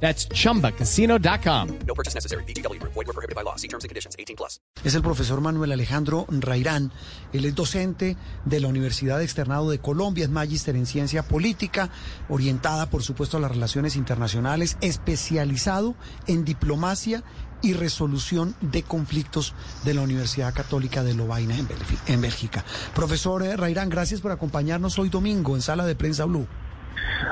That's 0.00 0.28
chumbacasino.com. 0.28 1.68
No 1.86 1.94
purchase 1.94 2.14
necessary. 2.14 2.44
BGW. 2.44 2.80
Void 2.82 3.06
were 3.06 3.12
prohibited 3.12 3.34
by 3.34 3.42
law. 3.42 3.56
See 3.56 3.68
terms 3.68 3.84
and 3.84 3.88
conditions. 3.88 4.14
18 4.18 4.36
plus. 4.36 4.60
Es 4.84 4.94
el 4.94 5.02
profesor 5.02 5.40
Manuel 5.40 5.72
Alejandro 5.72 6.26
Rairán. 6.28 6.92
Él 7.32 7.44
es 7.44 7.54
docente 7.54 8.16
de 8.44 8.60
la 8.60 8.68
Universidad 8.68 9.22
Externado 9.22 9.70
de 9.70 9.78
Colombia, 9.78 10.24
es 10.24 10.30
magíster 10.30 10.76
en 10.76 10.86
ciencia 10.86 11.22
política, 11.22 11.90
orientada, 12.28 12.88
por 12.90 13.02
supuesto, 13.02 13.38
a 13.38 13.40
las 13.40 13.50
relaciones 13.50 13.96
internacionales, 13.96 14.76
especializado 14.80 15.96
en 16.26 16.44
diplomacia 16.44 17.24
y 17.62 17.72
resolución 17.72 18.54
de 18.60 18.82
conflictos 18.82 19.54
de 19.84 19.94
la 19.94 20.02
Universidad 20.02 20.54
Católica 20.54 21.02
de 21.02 21.14
Lovaina 21.14 21.56
en, 21.56 21.66
Bélgica. 21.66 22.02
En 22.06 22.20
Bélgica. 22.20 22.64
Profesor 22.94 23.42
eh, 23.42 23.56
Rairán, 23.56 23.88
gracias 23.88 24.20
por 24.20 24.30
acompañarnos 24.30 24.98
hoy 24.98 25.08
domingo 25.08 25.56
en 25.56 25.62
Sala 25.62 25.86
de 25.86 25.96
Prensa 25.96 26.26
Blue. 26.26 26.46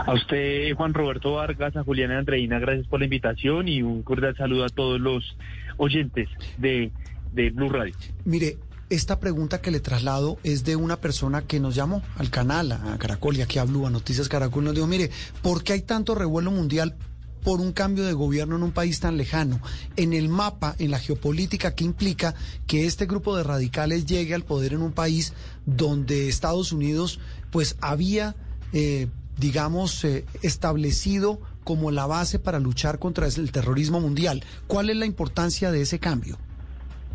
A 0.07 0.13
usted, 0.13 0.75
Juan 0.75 0.95
Roberto 0.95 1.33
Vargas, 1.33 1.77
a 1.77 1.85
Juliana 1.85 2.19
Andreina, 2.19 2.59
gracias 2.59 2.87
por 2.87 3.01
la 3.01 3.07
invitación 3.07 3.69
y 3.69 3.83
un 3.83 4.03
cordial 4.03 4.37
saludo 4.37 4.65
a 4.65 4.69
todos 4.69 5.01
los 5.01 5.37
oyentes 5.77 6.29
de, 6.59 6.93
de 7.33 7.51
Blue 7.51 7.69
Radio. 7.69 7.95
Mire, 8.25 8.59
esta 8.91 9.19
pregunta 9.19 9.61
que 9.61 9.71
le 9.71 9.81
traslado 9.81 10.39
es 10.45 10.65
de 10.65 10.77
una 10.77 11.01
persona 11.01 11.43
que 11.43 11.59
nos 11.59 11.75
llamó 11.75 12.03
al 12.17 12.31
canal, 12.31 12.73
a 12.73 12.97
Caracol, 12.99 13.37
y 13.37 13.43
aquí 13.43 13.59
a 13.59 13.65
Blue, 13.65 13.87
a 13.87 13.91
Noticias 13.91 14.29
Caracol, 14.29 14.65
nos 14.65 14.75
dijo, 14.75 14.87
mire, 14.87 15.11
¿por 15.43 15.65
qué 15.65 15.73
hay 15.73 15.83
tanto 15.83 16.15
revuelo 16.15 16.51
mundial 16.51 16.95
por 17.43 17.61
un 17.61 17.73
cambio 17.73 18.05
de 18.05 18.13
gobierno 18.13 18.57
en 18.57 18.63
un 18.63 18.73
país 18.73 19.01
tan 19.01 19.17
lejano? 19.17 19.61
En 19.97 20.13
el 20.13 20.29
mapa, 20.29 20.77
en 20.79 20.91
la 20.91 20.99
geopolítica, 20.99 21.75
¿qué 21.75 21.85
implica 21.85 22.35
que 22.67 22.87
este 22.87 23.07
grupo 23.07 23.37
de 23.37 23.43
radicales 23.43 24.07
llegue 24.07 24.35
al 24.35 24.45
poder 24.45 24.75
en 24.75 24.83
un 24.83 24.93
país 24.93 25.33
donde 25.67 26.29
Estados 26.29 26.73
Unidos, 26.73 27.21
pues, 27.51 27.77
había... 27.81 28.37
Eh, 28.73 29.09
digamos, 29.39 30.05
eh, 30.05 30.25
establecido 30.43 31.41
como 31.65 31.91
la 31.91 32.07
base 32.07 32.39
para 32.39 32.61
luchar 32.61 32.99
contra 32.99 33.27
el 33.27 33.53
terrorismo 33.53 34.01
mundial. 34.01 34.43
¿Cuál 34.67 34.91
es 34.91 34.97
la 34.97 35.07
importancia 35.07 35.71
de 35.71 35.83
ese 35.83 35.99
cambio? 35.99 36.39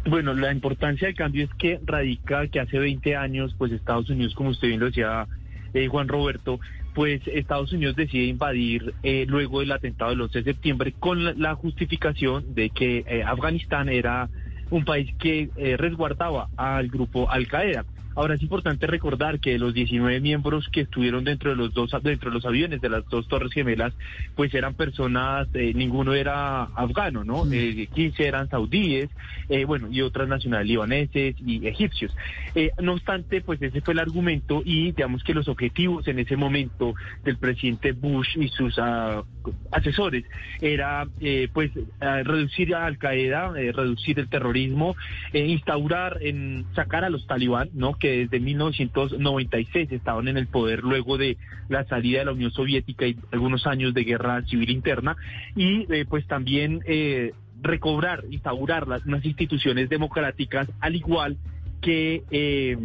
Bueno, 0.05 0.33
la 0.33 0.51
importancia 0.51 1.07
del 1.07 1.15
cambio 1.15 1.45
es 1.45 1.53
que 1.55 1.79
radica 1.85 2.47
que 2.47 2.59
hace 2.59 2.79
20 2.79 3.15
años, 3.15 3.53
pues 3.57 3.71
Estados 3.71 4.09
Unidos, 4.09 4.33
como 4.33 4.49
usted 4.49 4.69
bien 4.69 4.79
lo 4.79 4.87
decía, 4.87 5.27
eh, 5.73 5.87
Juan 5.87 6.07
Roberto, 6.07 6.59
pues 6.93 7.21
Estados 7.27 7.71
Unidos 7.71 7.95
decide 7.95 8.25
invadir 8.25 8.93
eh, 9.03 9.25
luego 9.27 9.59
del 9.59 9.71
atentado 9.71 10.11
del 10.11 10.21
11 10.21 10.39
de 10.39 10.43
septiembre 10.51 10.93
con 10.99 11.41
la, 11.41 11.55
justificación 11.55 12.53
de 12.55 12.69
que 12.71 13.05
eh, 13.07 13.23
Afganistán 13.23 13.89
era 13.89 14.29
un 14.69 14.85
país 14.85 15.13
que 15.19 15.49
eh, 15.55 15.77
resguardaba 15.77 16.49
al 16.57 16.89
grupo 16.89 17.29
Al 17.29 17.47
Qaeda. 17.47 17.85
Ahora 18.19 18.35
es 18.35 18.41
importante 18.41 18.85
recordar 18.85 19.39
que 19.39 19.57
los 19.57 19.73
19 19.73 20.19
miembros 20.19 20.67
que 20.73 20.81
estuvieron 20.81 21.23
dentro 21.23 21.51
de 21.51 21.55
los 21.55 21.73
dos 21.73 21.91
dentro 22.03 22.29
de 22.29 22.35
los 22.35 22.45
aviones 22.45 22.81
de 22.81 22.89
las 22.89 23.07
dos 23.07 23.29
torres 23.29 23.53
gemelas, 23.53 23.93
pues 24.35 24.53
eran 24.53 24.73
personas, 24.73 25.47
eh, 25.53 25.71
ninguno 25.73 26.13
era 26.13 26.63
afgano, 26.63 27.23
¿no? 27.23 27.49
Eh, 27.49 27.87
15 27.95 28.27
eran 28.27 28.49
saudíes, 28.49 29.09
eh, 29.47 29.63
bueno, 29.63 29.87
y 29.89 30.01
otras 30.01 30.27
nacionales 30.27 30.67
libaneses 30.67 31.37
y 31.39 31.65
egipcios. 31.65 32.13
Eh, 32.55 32.71
no 32.81 32.91
obstante, 32.95 33.39
pues 33.39 33.61
ese 33.61 33.79
fue 33.79 33.93
el 33.93 33.99
argumento 33.99 34.63
y 34.65 34.91
digamos 34.91 35.23
que 35.23 35.33
los 35.33 35.47
objetivos 35.47 36.05
en 36.09 36.19
ese 36.19 36.35
momento 36.35 36.95
del 37.23 37.37
presidente 37.37 37.93
Bush 37.93 38.37
y 38.37 38.49
sus 38.49 38.77
uh, 38.79 39.23
asesores 39.71 40.25
era 40.59 41.07
eh, 41.21 41.47
pues 41.53 41.71
reducir 42.01 42.75
a 42.75 42.85
Al 42.85 42.97
Qaeda, 42.97 43.53
reducir 43.53 44.19
el 44.19 44.27
terrorismo, 44.27 44.97
instaurar, 45.31 46.17
en 46.21 46.65
sacar 46.75 47.05
a 47.05 47.09
los 47.09 47.25
talibán, 47.25 47.69
¿no? 47.73 47.93
Que 47.93 48.08
desde 48.09 48.39
1996 48.39 49.91
estaban 49.91 50.27
en 50.27 50.37
el 50.37 50.47
poder 50.47 50.83
luego 50.83 51.17
de 51.17 51.37
la 51.67 51.85
salida 51.85 52.19
de 52.19 52.25
la 52.25 52.31
Unión 52.33 52.51
Soviética 52.51 53.07
y 53.07 53.15
algunos 53.31 53.65
años 53.67 53.93
de 53.93 54.03
guerra 54.03 54.41
civil 54.43 54.69
interna 54.69 55.15
y 55.55 55.91
eh, 55.93 56.05
pues 56.07 56.25
también 56.27 56.81
eh, 56.85 57.33
recobrar, 57.61 58.23
instaurar 58.29 58.87
las, 58.87 59.05
unas 59.05 59.25
instituciones 59.25 59.89
democráticas 59.89 60.69
al 60.79 60.95
igual 60.95 61.37
que 61.81 62.23
eh, 62.31 62.77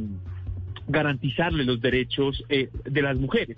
garantizarle 0.87 1.65
los 1.65 1.81
derechos 1.81 2.45
de 2.49 3.03
las 3.03 3.17
mujeres 3.17 3.57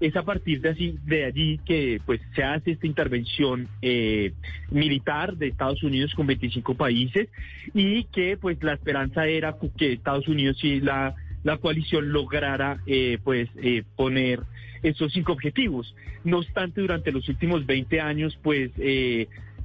es 0.00 0.16
a 0.16 0.22
partir 0.22 0.60
de, 0.60 0.70
así, 0.70 0.98
de 1.04 1.24
allí 1.24 1.58
que 1.64 2.00
pues 2.06 2.20
se 2.34 2.44
hace 2.44 2.72
esta 2.72 2.86
intervención 2.86 3.68
eh, 3.82 4.32
militar 4.70 5.36
de 5.36 5.48
Estados 5.48 5.82
Unidos 5.82 6.14
con 6.14 6.26
25 6.26 6.74
países 6.74 7.28
y 7.74 8.04
que 8.04 8.36
pues 8.36 8.62
la 8.62 8.74
esperanza 8.74 9.26
era 9.26 9.56
que 9.76 9.92
Estados 9.92 10.28
Unidos 10.28 10.62
y 10.62 10.80
la, 10.80 11.14
la 11.42 11.56
coalición 11.58 12.12
lograra 12.12 12.80
eh, 12.86 13.18
pues 13.24 13.48
eh, 13.56 13.82
poner 13.96 14.40
esos 14.82 15.12
cinco 15.12 15.32
objetivos. 15.32 15.94
No 16.22 16.38
obstante, 16.38 16.80
durante 16.80 17.10
los 17.10 17.28
últimos 17.28 17.66
20 17.66 18.00
años 18.00 18.38
pues 18.42 18.70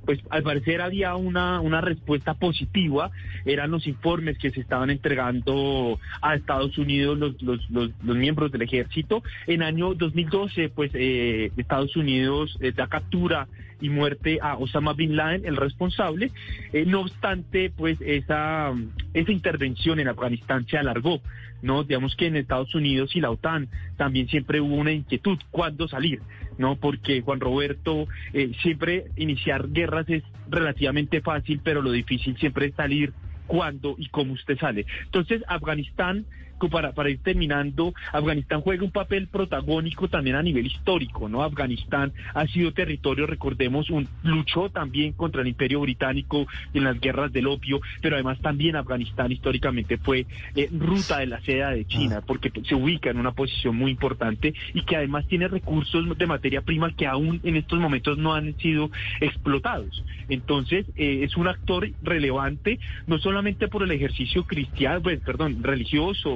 pues 0.06 0.20
al 0.30 0.44
parecer 0.44 0.82
había 0.82 1.16
una, 1.16 1.60
una 1.62 1.82
respuesta 1.82 2.34
positiva, 2.34 3.12
eran 3.46 3.72
los 3.72 3.88
informes 3.88 4.38
que 4.38 4.52
se 4.52 4.62
estaban 4.62 4.90
entregando 4.90 6.00
a 6.22 6.36
Estados 6.36 6.78
Unidos 6.78 7.18
los, 7.18 7.42
los, 7.42 7.70
los, 7.70 7.92
miembros 8.04 8.52
del 8.52 8.64
ejército. 8.64 9.24
En 9.48 9.64
año 9.64 9.94
2012, 9.94 10.70
pues 10.70 10.92
eh, 10.94 11.52
Estados 11.58 11.96
Unidos 11.96 12.58
eh, 12.62 12.72
da 12.72 12.88
captura 12.88 13.48
y 13.82 13.90
muerte 13.90 14.40
a 14.42 14.56
Osama 14.56 14.94
Bin 14.94 15.16
Laden, 15.16 15.46
el 15.46 15.58
responsable. 15.58 16.32
Eh, 16.72 16.86
no 16.86 17.02
obstante, 17.02 17.70
pues 17.76 18.00
esa, 18.02 18.74
esa 19.14 19.32
intervención 19.32 20.00
en 20.00 20.08
Afganistán 20.08 20.66
se 20.68 20.78
alargó. 20.78 21.22
No, 21.64 21.84
digamos 21.84 22.16
que 22.16 22.28
en 22.28 22.36
Estados 22.36 22.76
Unidos 22.76 23.16
y 23.16 23.22
la 23.22 23.32
OTAN 23.32 23.70
también 23.98 24.28
siempre 24.28 24.60
hubo 24.60 24.76
una 24.76 24.92
inquietud 24.92 25.40
cuándo 25.50 25.88
salir, 25.88 26.22
no, 26.58 26.76
porque 26.76 27.22
Juan 27.22 27.40
Roberto 27.40 28.06
eh, 28.34 28.52
siempre 28.62 29.06
iniciar 29.16 29.70
guerras 29.70 30.08
es 30.10 30.24
relativamente 30.50 31.22
fácil, 31.22 31.62
pero 31.64 31.82
lo 31.82 31.92
difícil 31.92 32.38
siempre 32.38 32.68
es 32.68 32.76
salir 32.76 33.14
cuándo 33.48 33.96
y 33.98 34.10
cómo 34.10 34.34
usted 34.34 34.60
sale. 34.60 34.86
Entonces, 35.06 35.42
Afganistán 35.48 36.26
para, 36.70 36.94
para 36.94 37.10
ir 37.10 37.20
terminando, 37.20 37.94
Afganistán 38.12 38.62
juega 38.62 38.84
un 38.84 38.92
papel 38.92 39.28
protagónico 39.28 40.08
también 40.08 40.36
a 40.36 40.44
nivel 40.44 40.66
histórico, 40.66 41.30
¿no? 41.30 41.44
Afganistán 41.44 42.14
ha 42.34 42.48
sido 42.48 42.72
territorio, 42.74 43.28
recordemos, 43.28 43.90
un, 43.90 44.08
luchó 44.24 44.70
también 44.70 45.14
contra 45.14 45.42
el 45.42 45.48
Imperio 45.48 45.82
Británico 45.82 46.48
en 46.74 46.84
las 46.84 47.00
guerras 47.00 47.32
del 47.32 47.48
opio, 47.48 47.82
pero 48.02 48.16
además 48.16 48.40
también 48.40 48.76
Afganistán 48.76 49.32
históricamente 49.32 49.98
fue 49.98 50.26
eh, 50.56 50.70
ruta 50.72 51.20
de 51.20 51.28
la 51.28 51.42
seda 51.42 51.72
de 51.72 51.86
China, 51.86 52.22
porque 52.26 52.52
se 52.64 52.76
ubica 52.76 53.10
en 53.10 53.20
una 53.20 53.32
posición 53.32 53.76
muy 53.76 53.92
importante 53.92 54.54
y 54.74 54.82
que 54.84 54.96
además 54.96 55.28
tiene 55.28 55.48
recursos 55.48 56.18
de 56.18 56.28
materia 56.28 56.62
prima 56.62 56.94
que 56.96 57.08
aún 57.08 57.40
en 57.44 57.56
estos 57.56 57.80
momentos 57.80 58.18
no 58.18 58.34
han 58.34 58.58
sido 58.58 58.90
explotados. 59.20 60.04
Entonces, 60.30 60.86
eh, 60.96 61.22
es 61.24 61.36
un 61.38 61.48
actor 61.48 61.90
relevante, 62.02 62.80
no 63.08 63.18
solamente 63.20 63.68
por 63.68 63.84
el 63.84 63.92
ejercicio 63.92 64.44
cristiano, 64.46 65.02
pues, 65.02 65.20
perdón, 65.22 65.62
religioso 65.62 66.30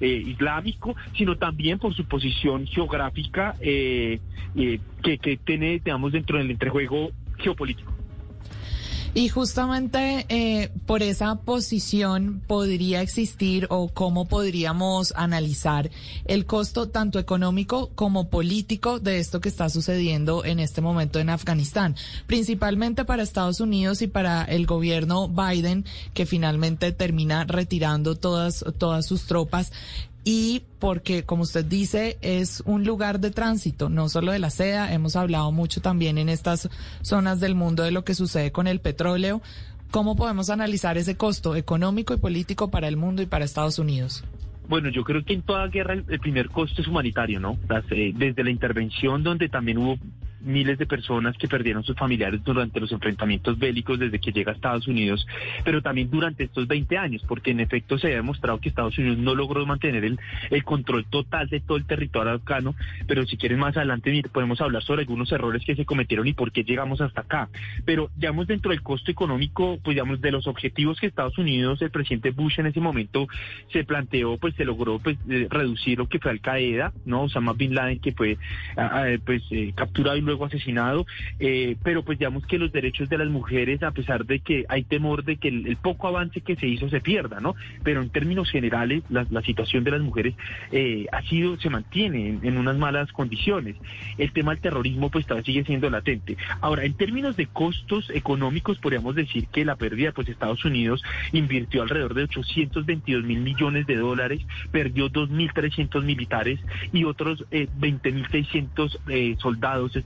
eh, 0.00 0.06
islámico, 0.06 0.96
sino 1.16 1.36
también 1.36 1.78
por 1.78 1.94
su 1.94 2.04
posición 2.04 2.66
geográfica 2.66 3.54
eh, 3.60 4.20
eh, 4.54 4.80
que, 5.02 5.18
que 5.18 5.36
tiene, 5.36 5.80
digamos, 5.84 6.12
dentro 6.12 6.38
del 6.38 6.50
entrejuego 6.50 7.10
geopolítico. 7.38 7.95
Y 9.16 9.30
justamente 9.30 10.26
eh, 10.28 10.70
por 10.84 11.02
esa 11.02 11.36
posición 11.36 12.42
podría 12.46 13.00
existir 13.00 13.66
o 13.70 13.88
cómo 13.88 14.26
podríamos 14.26 15.14
analizar 15.16 15.90
el 16.26 16.44
costo 16.44 16.90
tanto 16.90 17.18
económico 17.18 17.88
como 17.94 18.28
político 18.28 19.00
de 19.00 19.18
esto 19.18 19.40
que 19.40 19.48
está 19.48 19.70
sucediendo 19.70 20.44
en 20.44 20.60
este 20.60 20.82
momento 20.82 21.18
en 21.18 21.30
Afganistán, 21.30 21.96
principalmente 22.26 23.06
para 23.06 23.22
Estados 23.22 23.60
Unidos 23.60 24.02
y 24.02 24.06
para 24.06 24.44
el 24.44 24.66
gobierno 24.66 25.30
Biden 25.30 25.86
que 26.12 26.26
finalmente 26.26 26.92
termina 26.92 27.44
retirando 27.44 28.16
todas 28.16 28.66
todas 28.76 29.06
sus 29.06 29.22
tropas 29.22 29.72
y 30.28 30.64
porque, 30.80 31.22
como 31.22 31.44
usted 31.44 31.64
dice, 31.64 32.18
es 32.20 32.60
un 32.66 32.84
lugar 32.84 33.20
de 33.20 33.30
tránsito, 33.30 33.88
no 33.88 34.08
solo 34.08 34.32
de 34.32 34.40
la 34.40 34.50
seda, 34.50 34.92
hemos 34.92 35.14
hablado 35.14 35.52
mucho 35.52 35.80
también 35.80 36.18
en 36.18 36.28
estas 36.28 36.68
zonas 37.00 37.38
del 37.38 37.54
mundo 37.54 37.84
de 37.84 37.92
lo 37.92 38.04
que 38.04 38.16
sucede 38.16 38.50
con 38.50 38.66
el 38.66 38.80
petróleo. 38.80 39.40
¿Cómo 39.92 40.16
podemos 40.16 40.50
analizar 40.50 40.98
ese 40.98 41.16
costo 41.16 41.54
económico 41.54 42.12
y 42.12 42.16
político 42.16 42.72
para 42.72 42.88
el 42.88 42.96
mundo 42.96 43.22
y 43.22 43.26
para 43.26 43.44
Estados 43.44 43.78
Unidos? 43.78 44.24
Bueno, 44.68 44.88
yo 44.88 45.04
creo 45.04 45.24
que 45.24 45.34
en 45.34 45.42
toda 45.42 45.68
guerra 45.68 45.94
el, 45.94 46.18
primer 46.18 46.50
costo 46.50 46.82
es 46.82 46.88
humanitario, 46.88 47.38
¿no? 47.38 47.56
Eh, 47.92 48.12
desde 48.12 48.42
la 48.42 48.50
intervención 48.50 49.22
donde 49.22 49.48
también 49.48 49.78
hubo 49.78 49.96
miles 50.40 50.78
de 50.78 50.86
personas 50.86 51.36
que 51.36 51.48
perdieron 51.48 51.84
sus 51.84 51.96
familiares 51.96 52.42
durante 52.44 52.80
los 52.80 52.92
enfrentamientos 52.92 53.58
bélicos 53.58 53.98
desde 53.98 54.18
que 54.18 54.32
llega 54.32 54.52
a 54.52 54.54
Estados 54.54 54.86
Unidos, 54.86 55.26
pero 55.64 55.82
también 55.82 56.10
durante 56.10 56.44
estos 56.44 56.66
20 56.66 56.98
años, 56.98 57.22
porque 57.26 57.50
en 57.50 57.60
efecto 57.60 57.98
se 57.98 58.08
ha 58.08 58.16
demostrado 58.16 58.60
que 58.60 58.68
Estados 58.68 58.96
Unidos 58.98 59.18
no 59.18 59.34
logró 59.34 59.64
mantener 59.66 60.04
el, 60.04 60.18
control 60.64 61.04
total 61.04 61.48
de 61.48 61.60
todo 61.60 61.76
el 61.76 61.86
territorio 61.86 62.32
afgano, 62.32 62.74
pero 63.06 63.24
si 63.26 63.36
quieren 63.36 63.58
más 63.58 63.76
adelante 63.76 64.22
podemos 64.32 64.60
hablar 64.60 64.82
sobre 64.82 65.02
algunos 65.02 65.30
errores 65.32 65.62
que 65.64 65.76
se 65.76 65.84
cometieron 65.84 66.26
y 66.26 66.32
por 66.32 66.52
qué 66.52 66.64
llegamos 66.64 67.00
hasta 67.00 67.22
acá. 67.22 67.48
Pero 67.84 68.10
digamos 68.16 68.46
dentro 68.46 68.70
del 68.70 68.82
costo 68.82 69.10
económico, 69.10 69.78
pues 69.82 69.94
digamos 69.94 70.20
de 70.20 70.32
los 70.32 70.46
objetivos 70.46 70.98
que 70.98 71.06
Estados 71.06 71.38
Unidos, 71.38 71.80
el 71.82 71.90
presidente 71.90 72.30
Bush 72.30 72.58
en 72.58 72.66
ese 72.66 72.80
momento 72.80 73.26
se 73.72 73.84
planteó, 73.84 74.38
pues 74.38 74.54
se 74.54 74.64
logró 74.64 74.98
pues 74.98 75.16
eh, 75.28 75.46
reducir 75.50 75.98
lo 75.98 76.08
que 76.08 76.18
fue 76.18 76.30
Al 76.30 76.40
Qaeda, 76.40 76.92
¿no? 77.04 77.22
Osama 77.22 77.52
Bin 77.52 77.74
Laden 77.74 78.00
que 78.00 78.12
fue 78.12 78.38
pues 79.24 79.42
eh, 79.50 79.72
capturado 79.74 80.16
y 80.16 80.22
luego 80.26 80.44
asesinado, 80.44 81.06
eh, 81.38 81.76
pero 81.82 82.04
pues 82.04 82.18
digamos 82.18 82.46
que 82.46 82.58
los 82.58 82.72
derechos 82.72 83.08
de 83.08 83.18
las 83.18 83.28
mujeres, 83.28 83.82
a 83.82 83.92
pesar 83.92 84.26
de 84.26 84.40
que 84.40 84.64
hay 84.68 84.84
temor 84.84 85.24
de 85.24 85.36
que 85.36 85.48
el, 85.48 85.76
poco 85.76 86.08
avance 86.08 86.40
que 86.40 86.56
se 86.56 86.66
hizo 86.66 86.88
se 86.88 87.00
pierda, 87.00 87.40
¿no? 87.40 87.54
Pero 87.82 88.02
en 88.02 88.10
términos 88.10 88.50
generales, 88.50 89.02
la, 89.08 89.24
situación 89.42 89.84
de 89.84 89.92
las 89.92 90.00
mujeres 90.00 90.34
ha 91.12 91.22
sido, 91.22 91.58
se 91.58 91.70
mantiene 91.70 92.38
en, 92.42 92.58
unas 92.58 92.76
malas 92.76 93.12
condiciones. 93.12 93.76
El 94.18 94.32
tema 94.32 94.52
del 94.52 94.60
terrorismo 94.60 95.10
pues 95.10 95.26
todavía 95.26 95.44
sigue 95.44 95.64
siendo 95.64 95.88
latente. 95.90 96.36
Ahora, 96.60 96.84
en 96.84 96.94
términos 96.94 97.36
de 97.36 97.46
costos 97.46 98.10
económicos, 98.10 98.78
podríamos 98.78 99.14
decir 99.14 99.46
que 99.48 99.64
la 99.64 99.76
pérdida, 99.76 100.12
pues 100.12 100.28
Estados 100.28 100.64
Unidos 100.64 101.02
invirtió 101.32 101.82
alrededor 101.82 102.14
de 102.14 102.24
822 102.24 103.24
mil 103.24 103.40
millones 103.40 103.86
de 103.86 103.96
dólares, 103.96 104.42
perdió 104.70 105.10
2.300 105.10 106.02
militares 106.02 106.60
y 106.92 107.04
otros 107.04 107.44
eh, 107.50 107.68
20.600 107.78 108.98
eh, 109.08 109.36
soldados 109.38 109.96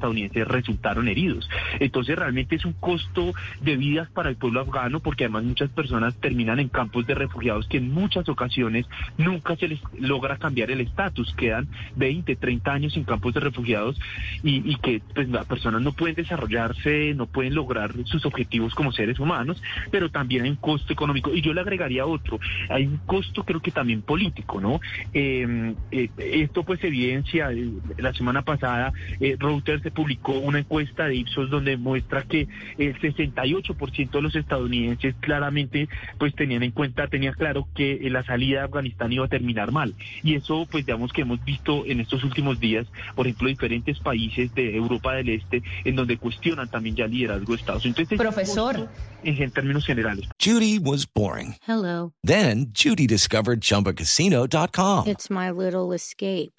resultaron 0.45 1.09
heridos. 1.09 1.49
Entonces 1.79 2.17
realmente 2.17 2.57
es 2.57 2.65
un 2.65 2.73
costo 2.75 3.33
de 3.61 3.77
vidas 3.77 4.09
para 4.11 4.31
el 4.31 4.37
pueblo 4.37 4.61
afgano 4.61 5.01
porque 5.01 5.25
además 5.25 5.45
muchas 5.45 5.71
personas 5.71 6.15
terminan 6.17 6.59
en 6.59 6.69
campos 6.69 7.07
de 7.07 7.15
refugiados 7.15 7.67
que 7.69 7.79
en 7.79 7.93
muchas 7.93 8.29
ocasiones 8.29 8.87
nunca 9.19 9.57
se 9.57 9.69
les 9.69 9.81
logra 9.99 10.37
cambiar 10.37 10.71
el 10.71 10.81
estatus, 10.81 11.35
quedan 11.35 11.69
20, 11.97 12.37
30 12.37 12.73
años 12.73 12.97
en 12.97 13.05
campos 13.05 13.35
de 13.35 13.41
refugiados 13.41 13.99
y, 14.43 14.77
que 14.77 15.03
pues 15.15 15.29
las 15.29 15.47
personas 15.47 15.83
no 15.83 15.93
pueden 15.93 16.15
desarrollarse, 16.15 17.15
no 17.15 17.27
pueden 17.27 17.55
lograr 17.55 17.93
sus 18.05 18.25
objetivos 18.25 18.75
como 18.75 18.93
seres 18.93 19.19
humanos, 19.19 19.63
pero 19.91 20.11
también 20.11 20.45
hay 20.45 20.51
un 20.51 20.57
costo 20.57 20.93
económico. 20.93 21.35
Y 21.35 21.43
yo 21.43 21.53
le 21.53 21.61
agregaría 21.61 22.07
otro, 22.07 22.39
hay 22.69 22.87
un 22.87 22.99
costo 22.99 23.45
creo 23.45 23.61
que 23.61 23.71
también 23.71 24.03
político, 24.03 24.61
¿no? 24.61 24.81
Em, 25.13 25.75
eh, 25.91 26.09
esto 26.19 26.63
pues 26.63 26.83
evidencia, 26.85 27.53
eh, 27.53 27.71
la 27.99 28.13
semana 28.15 28.43
pasada 28.43 28.93
eh, 29.21 29.37
Reuters 29.39 29.83
se 29.83 29.91
publicó 30.01 30.33
una 30.33 30.61
encuesta 30.61 31.05
de 31.05 31.17
Ipsos 31.17 31.51
donde 31.51 31.77
muestra 31.77 32.23
que 32.23 32.49
el 32.79 32.99
68% 32.99 34.11
de 34.11 34.23
los 34.23 34.35
estadounidenses 34.35 35.15
claramente 35.21 35.91
pues 36.19 36.35
tenían 36.35 36.63
en 36.63 36.71
cuenta, 36.71 37.07
tenía 37.07 37.33
claro 37.35 37.69
que 37.75 38.01
la 38.11 38.25
salida 38.25 38.61
de 38.61 38.65
Afganistán 38.65 39.13
iba 39.13 39.27
a 39.27 39.29
terminar 39.29 39.73
mal. 39.73 39.95
Y 40.23 40.37
eso 40.37 40.67
pues 40.71 40.87
digamos 40.87 41.13
que 41.13 41.21
hemos 41.21 41.45
visto 41.45 41.85
en 41.85 42.01
estos 42.01 42.25
últimos 42.25 42.59
días, 42.59 42.87
por 43.15 43.27
ejemplo, 43.27 43.49
diferentes 43.49 43.99
países 43.99 44.55
de 44.55 44.75
Europa 44.75 45.13
del 45.13 45.29
Este 45.29 45.63
en 45.85 45.97
donde 45.97 46.17
cuestionan 46.17 46.71
también 46.71 46.97
ya 46.97 47.05
el 47.05 47.11
liderazgo 47.11 47.53
de 47.53 47.61
Estados 47.61 47.85
Unidos. 47.85 48.09
Profesor. 48.17 48.89
En, 49.23 49.43
en 49.43 49.51
términos 49.51 49.85
generales. 49.85 50.27
Judy 50.43 50.79
was 50.79 51.05
boring. 51.05 51.57
Hello. 51.69 52.15
Then 52.25 52.69
Judy 52.73 53.07
discovered 53.07 53.61
chumbacasino.com. 53.61 55.09
It's 55.09 55.29
my 55.29 55.51
little 55.51 55.93
escape. 55.93 56.59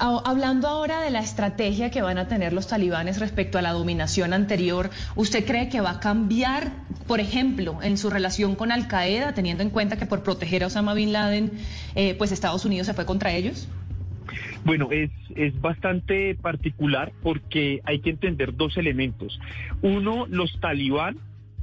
Hablando 0.00 0.66
ahora 0.66 1.00
de 1.00 1.10
la 1.10 1.20
estrategia 1.20 1.90
que 1.90 2.02
van 2.02 2.18
a 2.18 2.26
tener 2.26 2.52
los 2.52 2.66
talibanes 2.66 3.20
respecto 3.20 3.58
a 3.58 3.62
la 3.62 3.72
dominación 3.72 4.32
anterior, 4.32 4.90
¿usted 5.14 5.46
cree 5.46 5.68
que 5.68 5.80
va 5.80 5.92
a 5.92 6.00
cambiar, 6.00 6.72
por 7.06 7.20
ejemplo, 7.20 7.78
en 7.82 7.96
su 7.96 8.10
relación 8.10 8.56
con 8.56 8.72
Al 8.72 8.88
Qaeda, 8.88 9.34
teniendo 9.34 9.62
en 9.62 9.70
cuenta 9.70 9.96
que 9.96 10.06
por 10.06 10.24
proteger 10.24 10.64
a 10.64 10.66
Osama 10.66 10.94
Bin 10.94 11.12
Laden, 11.12 11.52
eh, 11.94 12.14
pues 12.14 12.32
Estados 12.32 12.64
Unidos 12.64 12.88
se 12.88 12.94
fue 12.94 13.06
contra 13.06 13.32
ellos? 13.32 13.68
Bueno, 14.64 14.88
es, 14.90 15.10
es 15.36 15.58
bastante 15.60 16.34
particular 16.34 17.12
porque 17.22 17.80
hay 17.84 18.00
que 18.00 18.10
entender 18.10 18.56
dos 18.56 18.76
elementos. 18.76 19.38
Uno, 19.82 20.26
los 20.26 20.58
talibán 20.60 21.18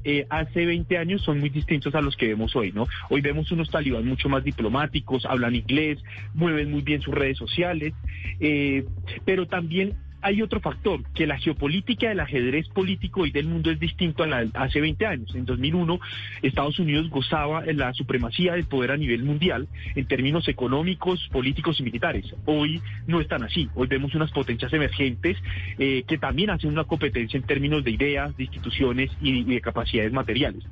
eh, 0.06 0.28
hace 0.30 0.68
20 0.68 0.98
años 1.00 1.24
son 1.24 1.40
muy 1.40 1.50
distintos 1.50 1.96
a 1.96 2.02
los 2.02 2.16
que 2.16 2.28
vemos 2.28 2.56
hoy, 2.56 2.72
¿no? 2.72 2.88
Hoy 3.10 3.22
vemos 3.22 3.52
unos 3.52 3.72
talibán 3.72 4.06
mucho 4.06 4.30
más 4.30 4.44
diplomáticos, 4.44 5.26
hablan 5.26 5.56
inglés, 5.56 5.98
mueven 6.36 6.70
muy 6.70 6.84
bien 6.84 7.02
sus 7.02 7.14
redes 7.14 7.40
sociales, 7.40 7.94
eh, 8.40 8.86
pero 9.26 9.48
también 9.48 9.96
hay 10.26 10.42
otro 10.42 10.60
factor, 10.60 11.02
que 11.14 11.28
la 11.28 11.38
geopolítica 11.38 12.10
del 12.10 12.20
ajedrez 12.20 12.68
político 12.70 13.22
hoy 13.22 13.30
del 13.30 13.46
mundo 13.46 13.70
es 13.70 13.80
distinto 13.80 14.24
a 14.24 14.28
la 14.28 14.44
de 14.44 14.50
hace 14.56 14.82
20 14.82 15.06
años. 15.06 15.36
En 15.36 15.46
2001, 15.46 16.00
Estados 16.42 16.80
Unidos 16.80 17.12
gozaba 17.12 17.62
de 17.62 17.76
la 17.76 17.94
supremacía 17.94 18.54
del 18.54 18.66
poder 18.66 18.90
a 18.90 18.98
nivel 18.98 19.24
mundial 19.24 19.68
en 19.94 20.08
términos 20.08 20.48
económicos, 20.48 21.30
políticos 21.32 21.80
y 21.80 21.84
militares. 21.84 22.26
Hoy 22.46 22.82
no 23.06 23.22
están 23.22 23.44
así. 23.44 23.70
Hoy 23.76 23.86
vemos 23.86 24.16
unas 24.16 24.32
potencias 24.32 24.74
emergentes 24.74 25.38
eh, 25.78 26.04
que 26.08 26.18
también 26.18 26.50
hacen 26.50 26.72
una 26.72 26.86
competencia 26.86 27.38
en 27.38 27.44
términos 27.44 27.84
de 27.84 27.92
ideas, 27.92 28.36
de 28.36 28.46
instituciones 28.46 29.12
y 29.22 29.44
de 29.44 29.62
capacidades 29.62 30.12
materiales. 30.12 30.64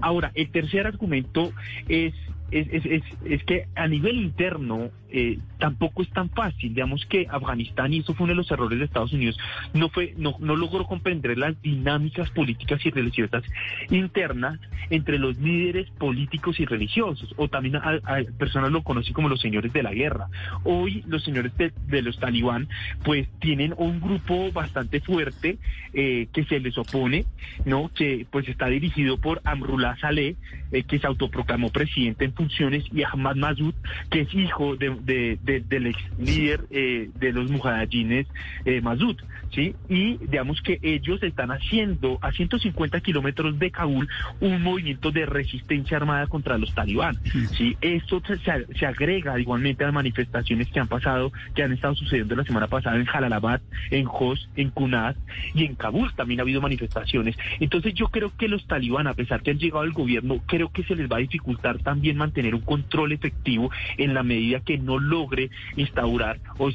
Ahora, 0.00 0.32
el 0.34 0.50
tercer 0.50 0.88
argumento 0.88 1.52
es 1.88 2.14
es, 2.50 2.66
es, 2.72 3.02
es, 3.24 3.44
que 3.44 3.66
a 3.74 3.86
nivel 3.86 4.16
interno 4.16 4.90
eh, 5.10 5.38
tampoco 5.58 6.02
es 6.02 6.10
tan 6.10 6.28
fácil. 6.30 6.74
Digamos 6.74 7.04
que 7.06 7.26
Afganistán, 7.30 7.92
y 7.92 7.98
eso 7.98 8.14
fue 8.14 8.24
uno 8.24 8.32
de 8.32 8.36
los 8.36 8.50
errores 8.50 8.78
de 8.78 8.84
Estados 8.84 9.12
Unidos, 9.12 9.38
no 9.74 9.88
fue, 9.88 10.14
no, 10.16 10.36
no 10.40 10.56
logró 10.56 10.84
comprender 10.86 11.36
las 11.38 11.60
dinámicas 11.62 12.30
políticas 12.30 12.84
y 12.84 12.90
religiosas 12.90 13.42
internas 13.90 14.60
entre 14.90 15.18
los 15.18 15.36
líderes 15.38 15.90
políticos 15.90 16.60
y 16.60 16.64
religiosos, 16.64 17.34
o 17.36 17.48
también 17.48 17.76
a, 17.76 18.00
personas 18.38 18.70
lo 18.70 18.82
conocen 18.82 19.14
como 19.14 19.28
los 19.28 19.40
señores 19.40 19.72
de 19.72 19.82
la 19.82 19.92
guerra. 19.92 20.28
Hoy 20.64 21.02
los 21.06 21.24
señores 21.24 21.52
de, 21.56 22.02
los 22.02 22.18
talibán, 22.18 22.68
pues 23.04 23.28
tienen 23.40 23.74
un 23.76 24.00
grupo 24.00 24.50
bastante 24.52 25.00
fuerte 25.00 25.58
eh, 25.92 26.28
que 26.32 26.44
se 26.44 26.60
les 26.60 26.76
opone, 26.78 27.26
¿no? 27.64 27.90
Que 27.94 28.26
pues 28.30 28.48
está 28.48 28.66
dirigido 28.66 29.18
por 29.18 29.40
Amrullah 29.44 29.96
Saleh, 29.98 30.36
eh, 30.72 30.82
que 30.84 30.98
se 30.98 31.06
autoproclamó 31.06 31.70
presidente 31.70 32.24
en 32.24 32.34
funciones, 32.34 32.84
y 32.92 33.02
Ahmad 33.02 33.36
Massoud, 33.36 33.74
que 34.10 34.20
es 34.20 34.34
hijo 34.34 34.76
de, 34.76 34.97
del 35.04 35.86
ex 35.86 35.98
líder 36.18 36.64
eh, 36.70 37.10
de 37.18 37.32
los 37.32 37.50
mujahidines, 37.50 38.26
eh, 38.64 38.82
¿sí? 39.50 39.74
Y 39.88 40.18
digamos 40.18 40.60
que 40.62 40.78
ellos 40.82 41.22
están 41.22 41.50
haciendo 41.50 42.18
a 42.20 42.32
150 42.32 43.00
kilómetros 43.00 43.58
de 43.58 43.70
Kabul 43.70 44.08
un 44.40 44.62
movimiento 44.62 45.10
de 45.10 45.26
resistencia 45.26 45.96
armada 45.96 46.26
contra 46.26 46.58
los 46.58 46.74
talibán, 46.74 47.16
¿sí? 47.56 47.76
Esto 47.80 48.22
se, 48.44 48.86
agrega 48.86 49.38
igualmente 49.38 49.84
a 49.84 49.88
las 49.88 49.94
manifestaciones 49.94 50.68
que 50.68 50.80
han 50.80 50.88
pasado, 50.88 51.32
que 51.54 51.62
han 51.62 51.72
estado 51.72 51.94
sucediendo 51.94 52.36
la 52.36 52.44
semana 52.44 52.66
pasada 52.66 52.96
en 52.96 53.06
Jalalabad, 53.06 53.60
en 53.90 54.04
Jos, 54.04 54.48
en 54.56 54.70
Kunaz 54.70 55.16
y 55.54 55.64
en 55.64 55.74
Kabul 55.74 56.12
también 56.14 56.40
ha 56.40 56.42
habido 56.42 56.60
manifestaciones. 56.60 57.36
Entonces 57.60 57.94
yo 57.94 58.08
creo 58.08 58.32
que 58.36 58.48
los 58.48 58.66
talibán, 58.66 59.06
a 59.06 59.14
pesar 59.14 59.42
que 59.42 59.50
han 59.50 59.58
llegado 59.58 59.82
al 59.82 59.92
gobierno, 59.92 60.40
creo 60.46 60.70
que 60.70 60.84
se 60.84 60.94
les 60.94 61.10
va 61.10 61.16
a 61.16 61.20
dificultar 61.20 61.78
también 61.78 62.18
tener 62.32 62.54
un 62.54 62.60
control 62.60 63.12
efectivo 63.12 63.70
en 63.96 64.14
la 64.14 64.22
medida 64.22 64.60
que 64.60 64.78
no 64.78 64.87
logre 64.96 65.50
instaurar 65.76 66.40
o, 66.56 66.70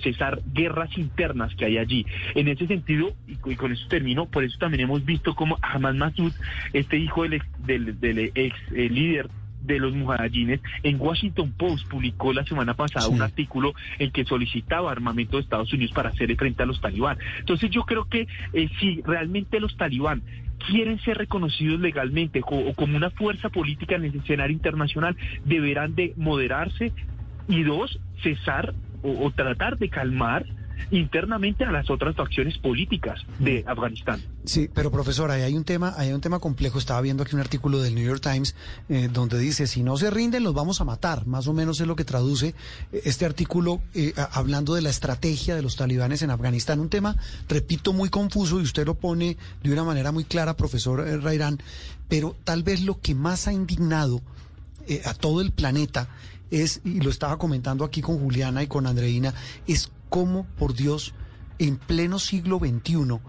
cesar 0.00 0.40
guerras 0.54 0.96
internas 0.96 1.54
que 1.56 1.66
hay 1.66 1.78
allí. 1.78 2.06
En 2.34 2.48
ese 2.48 2.66
sentido, 2.66 3.12
y, 3.26 3.36
con 3.36 3.72
eso 3.72 3.86
termino, 3.88 4.26
por 4.26 4.44
eso 4.44 4.56
también 4.58 4.84
hemos 4.84 5.04
visto 5.04 5.34
como 5.34 5.58
Ahmad 5.60 5.94
Massoud, 5.94 6.32
este 6.72 6.96
hijo 6.96 7.24
del 7.24 7.34
ex, 7.34 7.46
del, 7.66 8.30
ex 8.34 8.56
eh, 8.72 8.88
líder 8.88 9.28
de 9.62 9.78
los 9.78 9.94
mujahidines, 9.94 10.60
en 10.82 11.00
Washington 11.00 11.52
Post 11.52 11.88
publicó 11.88 12.32
la 12.32 12.44
semana 12.44 12.74
pasada 12.74 13.08
un 13.08 13.22
artículo 13.22 13.74
en 13.98 14.10
que 14.10 14.24
solicitaba 14.24 14.90
armamento 14.90 15.36
de 15.36 15.42
Estados 15.42 15.72
Unidos 15.72 15.92
para 15.92 16.10
hacer 16.10 16.34
frente 16.36 16.62
a 16.62 16.66
los 16.66 16.80
talibán. 16.80 17.18
Entonces 17.38 17.70
yo 17.70 17.84
creo 17.84 18.04
que 18.08 18.26
eh, 18.52 18.68
si 18.78 19.02
realmente 19.02 19.60
los 19.60 19.76
talibán 19.76 20.22
quieren 20.66 20.98
ser 21.00 21.18
reconocidos 21.18 21.80
legalmente 21.80 22.40
o, 22.44 22.74
como 22.74 22.96
una 22.96 23.10
fuerza 23.10 23.48
política 23.48 23.96
en 23.96 24.04
el 24.04 24.16
escenario 24.16 24.54
internacional, 24.54 25.16
deberán 25.44 25.94
de 25.94 26.14
moderarse 26.16 26.92
y 27.48 27.64
dos, 27.64 27.98
cesar 28.22 28.74
o, 29.02 29.30
tratar 29.30 29.78
de 29.78 29.88
calmar 29.88 30.44
internamente 30.90 31.64
a 31.64 31.72
las 31.72 31.90
otras 31.90 32.14
facciones 32.14 32.56
políticas 32.58 33.20
de 33.38 33.64
Afganistán. 33.66 34.22
Sí, 34.44 34.70
pero 34.72 34.90
profesora, 34.90 35.34
ahí 35.34 35.42
hay 35.42 35.56
un 35.56 35.64
tema, 35.64 35.92
hay 35.96 36.12
un 36.12 36.20
tema 36.20 36.38
complejo. 36.38 36.78
Estaba 36.78 37.00
viendo 37.00 37.22
aquí 37.22 37.34
un 37.34 37.40
artículo 37.40 37.80
del 37.80 37.94
New 37.94 38.04
York 38.04 38.22
Times 38.22 38.54
eh, 38.88 39.08
donde 39.12 39.38
dice 39.38 39.66
si 39.66 39.82
no 39.82 39.96
se 39.96 40.10
rinden 40.10 40.44
los 40.44 40.54
vamos 40.54 40.80
a 40.80 40.84
matar. 40.84 41.26
Más 41.26 41.48
o 41.48 41.52
menos 41.52 41.80
es 41.80 41.86
lo 41.86 41.96
que 41.96 42.04
traduce 42.04 42.54
eh, 42.92 43.02
este 43.04 43.26
artículo 43.26 43.80
eh, 43.94 44.14
hablando 44.32 44.74
de 44.74 44.82
la 44.82 44.90
estrategia 44.90 45.56
de 45.56 45.62
los 45.62 45.76
talibanes 45.76 46.22
en 46.22 46.30
Afganistán. 46.30 46.80
Un 46.80 46.88
tema, 46.88 47.16
repito, 47.48 47.92
muy 47.92 48.08
confuso 48.08 48.60
y 48.60 48.62
usted 48.62 48.86
lo 48.86 48.94
pone 48.94 49.36
de 49.62 49.72
una 49.72 49.84
manera 49.84 50.12
muy 50.12 50.24
clara, 50.24 50.56
profesor 50.56 51.00
Rairán. 51.22 51.58
Pero 52.08 52.36
tal 52.44 52.62
vez 52.62 52.82
lo 52.82 53.00
que 53.00 53.14
más 53.14 53.48
ha 53.48 53.52
indignado 53.52 54.22
a 55.04 55.12
todo 55.12 55.42
el 55.42 55.52
planeta 55.52 56.08
es, 56.50 56.80
y 56.84 57.00
lo 57.00 57.10
estaba 57.10 57.38
comentando 57.38 57.84
aquí 57.84 58.00
con 58.00 58.18
Juliana 58.18 58.62
y 58.62 58.66
con 58.66 58.86
Andreina, 58.86 59.34
es 59.66 59.90
cómo, 60.08 60.46
por 60.58 60.74
Dios, 60.74 61.14
en 61.58 61.76
pleno 61.76 62.18
siglo 62.18 62.58
XXI 62.58 63.20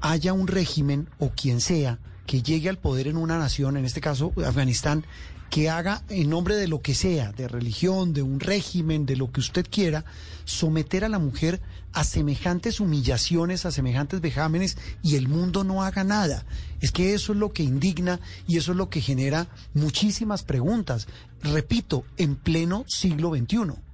haya 0.00 0.32
un 0.32 0.46
régimen 0.46 1.08
o 1.18 1.30
quien 1.30 1.60
sea 1.60 1.98
que 2.26 2.42
llegue 2.42 2.68
al 2.68 2.78
poder 2.78 3.08
en 3.08 3.16
una 3.16 3.38
nación, 3.38 3.76
en 3.76 3.84
este 3.84 4.00
caso 4.00 4.32
Afganistán, 4.44 5.04
que 5.50 5.70
haga 5.70 6.02
en 6.08 6.30
nombre 6.30 6.56
de 6.56 6.68
lo 6.68 6.82
que 6.82 6.94
sea, 6.94 7.32
de 7.32 7.48
religión, 7.48 8.12
de 8.12 8.22
un 8.22 8.40
régimen, 8.40 9.06
de 9.06 9.16
lo 9.16 9.32
que 9.32 9.40
usted 9.40 9.66
quiera, 9.68 10.04
someter 10.44 11.04
a 11.04 11.08
la 11.08 11.18
mujer 11.18 11.60
a 11.92 12.04
semejantes 12.04 12.80
humillaciones, 12.80 13.64
a 13.64 13.72
semejantes 13.72 14.20
vejámenes 14.20 14.76
y 15.02 15.16
el 15.16 15.28
mundo 15.28 15.64
no 15.64 15.82
haga 15.82 16.04
nada. 16.04 16.44
Es 16.80 16.92
que 16.92 17.14
eso 17.14 17.32
es 17.32 17.38
lo 17.38 17.52
que 17.52 17.62
indigna 17.62 18.20
y 18.46 18.58
eso 18.58 18.72
es 18.72 18.78
lo 18.78 18.90
que 18.90 19.00
genera 19.00 19.48
muchísimas 19.74 20.42
preguntas. 20.42 21.08
Repito, 21.42 22.04
en 22.16 22.36
pleno 22.36 22.84
siglo 22.86 23.34
XXI. 23.34 23.87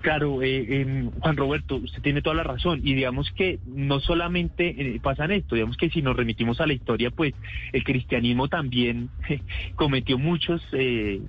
Claro, 0.00 0.40
eh, 0.42 1.08
Juan 1.20 1.36
Roberto, 1.36 1.76
usted 1.76 2.00
tiene 2.00 2.22
toda 2.22 2.36
la 2.36 2.44
razón. 2.44 2.80
Y 2.84 2.94
digamos 2.94 3.30
que 3.32 3.58
no 3.66 4.00
solamente 4.00 4.74
eh, 4.78 5.00
pasa 5.02 5.24
en 5.24 5.32
esto, 5.32 5.56
digamos 5.56 5.76
que 5.76 5.90
si 5.90 6.00
nos 6.00 6.16
remitimos 6.16 6.60
a 6.60 6.66
la 6.66 6.74
historia, 6.74 7.10
pues 7.10 7.34
el 7.72 7.82
cristianismo 7.82 8.48
también 8.48 9.08
cometió 9.74 10.16
muchos 10.16 10.62
eh, 10.72 11.20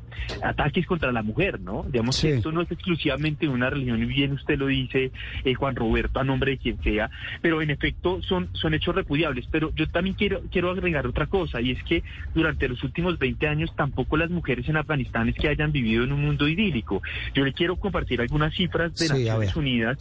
ataques 0.43 0.85
contra 0.85 1.11
la 1.11 1.23
mujer, 1.23 1.59
¿no? 1.59 1.85
Digamos 1.89 2.21
que 2.21 2.35
esto 2.35 2.51
no 2.51 2.61
es 2.61 2.71
exclusivamente 2.71 3.47
una 3.47 3.69
religión, 3.69 4.01
y 4.03 4.05
bien 4.05 4.33
usted 4.33 4.59
lo 4.59 4.67
dice, 4.67 5.11
eh, 5.43 5.53
Juan 5.55 5.75
Roberto, 5.75 6.19
a 6.19 6.23
nombre 6.23 6.51
de 6.51 6.57
quien 6.59 6.81
sea, 6.83 7.09
pero 7.41 7.61
en 7.63 7.71
efecto 7.71 8.21
son, 8.21 8.49
son 8.53 8.75
hechos 8.75 8.93
repudiables. 8.93 9.47
Pero 9.51 9.73
yo 9.75 9.87
también 9.89 10.15
quiero, 10.15 10.41
quiero 10.51 10.69
agregar 10.69 11.07
otra 11.07 11.25
cosa, 11.25 11.61
y 11.61 11.71
es 11.71 11.83
que 11.83 12.03
durante 12.35 12.67
los 12.67 12.83
últimos 12.83 13.17
20 13.17 13.47
años 13.47 13.75
tampoco 13.75 14.17
las 14.17 14.29
mujeres 14.29 14.69
en 14.69 14.77
Afganistán 14.77 15.29
es 15.29 15.35
que 15.35 15.47
hayan 15.47 15.71
vivido 15.71 16.03
en 16.03 16.11
un 16.11 16.21
mundo 16.21 16.47
idílico. 16.47 17.01
Yo 17.33 17.43
le 17.43 17.53
quiero 17.53 17.77
compartir 17.77 18.21
algunas 18.21 18.53
cifras 18.53 18.66
de 18.67 19.07
Naciones 19.07 19.55
Unidas 19.55 19.97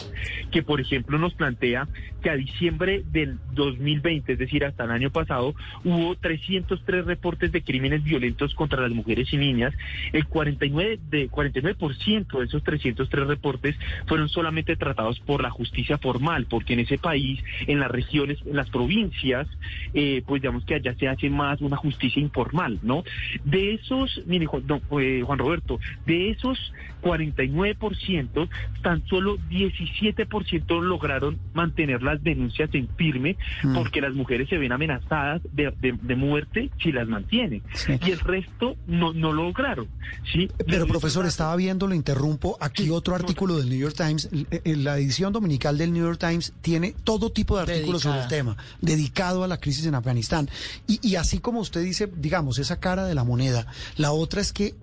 que, 0.50 0.62
por 0.62 0.80
ejemplo, 0.80 1.18
nos 1.18 1.34
plantea 1.34 1.88
que 2.22 2.30
a 2.30 2.34
diciembre 2.34 3.02
del 3.12 3.38
2020, 3.52 4.32
es 4.32 4.38
decir, 4.38 4.64
hasta 4.64 4.84
el 4.84 4.90
año 4.90 5.10
pasado, 5.10 5.54
hubo 5.84 6.14
303 6.16 7.04
reportes 7.04 7.52
de 7.52 7.62
crímenes 7.62 8.02
violentos 8.02 8.54
contra 8.54 8.80
las 8.80 8.90
mujeres 8.90 9.32
y 9.32 9.36
niñas. 9.36 9.74
El 10.12 10.26
49 10.26 10.98
de 11.10 11.30
49% 11.30 12.38
de 12.38 12.44
esos 12.44 12.62
303 12.62 13.26
reportes 13.26 13.76
fueron 14.06 14.28
solamente 14.28 14.76
tratados 14.76 15.20
por 15.20 15.42
la 15.42 15.50
justicia 15.50 15.98
formal, 15.98 16.46
porque 16.48 16.74
en 16.74 16.80
ese 16.80 16.98
país, 16.98 17.40
en 17.66 17.80
las 17.80 17.90
regiones, 17.90 18.38
en 18.44 18.56
las 18.56 18.70
provincias, 18.70 19.46
eh, 19.94 20.22
pues 20.26 20.42
digamos 20.42 20.64
que 20.64 20.74
allá 20.74 20.94
se 20.94 21.08
hace 21.08 21.30
más 21.30 21.60
una 21.60 21.76
justicia 21.76 22.20
informal, 22.20 22.78
¿no? 22.82 23.04
De 23.44 23.74
esos, 23.74 24.22
mire, 24.26 24.46
Juan, 24.46 24.64
eh, 25.00 25.22
Juan 25.24 25.38
Roberto, 25.38 25.78
de 26.06 26.30
esos 26.30 26.72
49%, 27.02 28.45
tan 28.82 29.06
solo 29.06 29.36
17% 29.50 30.80
lograron 30.80 31.38
mantener 31.54 32.02
las 32.02 32.22
denuncias 32.22 32.70
en 32.72 32.88
firme 32.96 33.36
mm. 33.62 33.74
porque 33.74 34.00
las 34.00 34.14
mujeres 34.14 34.48
se 34.48 34.58
ven 34.58 34.72
amenazadas 34.72 35.42
de, 35.52 36.16
muerte 36.16 36.70
si 36.82 36.92
las 36.92 37.06
mantienen. 37.06 37.62
Y 38.04 38.10
el 38.10 38.20
resto 38.20 38.76
no, 38.86 39.12
no 39.12 39.32
lograron. 39.32 39.88
¿sí? 40.32 40.48
Pero 40.66 40.86
profesor, 40.86 41.26
estaba 41.26 41.54
viendo, 41.56 41.86
lo 41.86 41.94
interrumpo, 41.94 42.56
aquí 42.60 42.90
otro 42.90 43.14
artículo 43.14 43.56
del 43.58 43.68
New 43.68 43.78
York 43.78 43.94
Times, 43.96 44.30
la 44.64 44.98
edición 44.98 45.32
dominical 45.32 45.76
del 45.76 45.92
New 45.92 46.04
York 46.04 46.18
Times 46.18 46.54
tiene 46.62 46.94
todo 47.04 47.30
tipo 47.30 47.56
de 47.56 47.62
artículos 47.62 48.02
sobre 48.02 48.22
el 48.22 48.28
tema, 48.28 48.56
dedicado 48.80 49.44
a 49.44 49.48
la 49.48 49.58
crisis 49.58 49.86
en 49.86 49.94
Afganistán. 49.94 50.48
Y, 50.86 51.06
y 51.06 51.16
así 51.16 51.38
como 51.38 51.60
usted 51.60 51.82
dice, 51.82 52.10
digamos, 52.16 52.58
esa 52.58 52.80
cara 52.80 53.04
de 53.04 53.14
la 53.14 53.24
moneda, 53.24 53.66
la 53.96 54.12
otra 54.12 54.40
es 54.40 54.52
que 54.52 54.74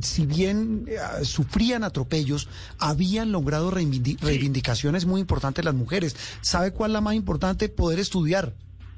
si 0.00 0.26
bien 0.26 0.86
eh, 0.88 1.24
sufrían 1.24 1.84
atropellos, 1.84 2.48
habían 3.04 3.32
logrado 3.32 3.70
reivindicaciones 3.70 5.04
muy 5.04 5.20
importantes 5.20 5.64
las 5.64 5.74
mujeres. 5.74 6.16
¿Sabe 6.40 6.72
cuál 6.72 6.90
es 6.90 6.94
la 6.94 7.00
más 7.00 7.14
importante? 7.14 7.68
Poder 7.68 7.98
estudiar. 7.98 8.54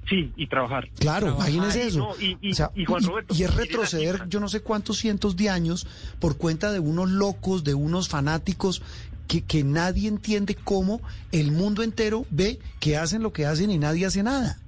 Sí, 0.08 0.32
y 0.36 0.46
trabajar. 0.46 0.88
Claro, 1.00 1.30
imagínese 1.34 1.88
eso. 1.88 2.14
y, 2.20 2.52
es 2.52 3.54
retroceder 3.54 4.28
yo 4.28 4.38
no 4.38 4.48
sé 4.48 4.60
cuántos 4.60 4.98
cientos 4.98 5.36
de 5.36 5.50
años 5.50 5.86
por 6.20 6.36
cuenta 6.36 6.70
de 6.70 6.78
unos 6.78 7.10
locos, 7.10 7.64
de 7.64 7.74
unos 7.74 8.08
fanáticos 8.08 8.82
que, 9.26 9.42
que 9.42 9.64
nadie 9.64 10.06
entiende 10.06 10.54
cómo 10.54 11.00
el 11.32 11.50
mundo 11.50 11.82
entero 11.82 12.24
ve 12.30 12.60
que 12.78 12.96
hacen 12.96 13.24
lo 13.24 13.32
que 13.32 13.46
hacen 13.46 13.72
y 13.72 13.78
nadie 13.78 14.06
hace 14.06 14.22
nada. 14.22 14.60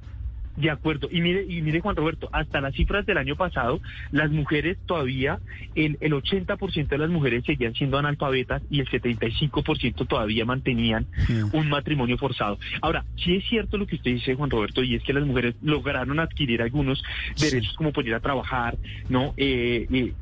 De 0.58 0.70
acuerdo. 0.70 1.08
Y 1.10 1.20
mire, 1.20 1.44
y 1.48 1.62
mire 1.62 1.80
Juan 1.80 1.94
Roberto, 1.94 2.28
hasta 2.32 2.60
las 2.60 2.74
cifras 2.74 3.06
del 3.06 3.18
año 3.18 3.36
pasado, 3.36 3.80
las 4.10 4.30
mujeres 4.30 4.76
todavía, 4.86 5.38
el, 5.74 5.96
el 6.00 6.12
80% 6.12 6.88
de 6.88 6.98
las 6.98 7.10
mujeres 7.10 7.44
seguían 7.44 7.74
siendo 7.74 7.96
analfabetas 7.96 8.62
y 8.68 8.80
el 8.80 8.88
75% 8.88 10.06
todavía 10.06 10.44
mantenían 10.44 11.06
un 11.52 11.68
matrimonio 11.68 12.18
forzado. 12.18 12.58
Ahora, 12.82 13.04
sí 13.16 13.36
es 13.36 13.44
cierto 13.48 13.78
lo 13.78 13.86
que 13.86 13.96
usted 13.96 14.12
dice, 14.12 14.34
Juan 14.34 14.50
Roberto, 14.50 14.82
y 14.82 14.96
es 14.96 15.02
que 15.02 15.12
las 15.12 15.24
mujeres 15.24 15.54
lograron 15.62 16.18
adquirir 16.18 16.62
algunos 16.62 17.02
derechos 17.40 17.74
como 17.74 17.92
poder 17.92 18.14
a 18.14 18.20
trabajar, 18.20 18.76
¿no? 19.08 19.34
Eh, 19.36 19.86
eh 19.92 20.12